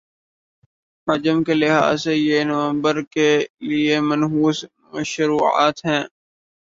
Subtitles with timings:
[1.07, 3.29] حجم کے لحاظ سے یہ نومبر کے
[3.67, 4.57] لیے منحوس
[5.05, 5.97] شروعات تھِی